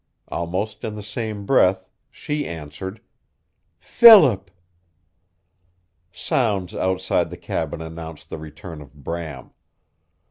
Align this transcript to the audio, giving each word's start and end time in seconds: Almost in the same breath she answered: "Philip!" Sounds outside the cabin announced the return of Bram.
Almost 0.29 0.83
in 0.83 0.95
the 0.95 1.03
same 1.03 1.45
breath 1.45 1.87
she 2.09 2.47
answered: 2.47 3.01
"Philip!" 3.77 4.49
Sounds 6.11 6.73
outside 6.73 7.29
the 7.29 7.37
cabin 7.37 7.81
announced 7.83 8.31
the 8.31 8.39
return 8.39 8.81
of 8.81 8.95
Bram. 9.03 9.51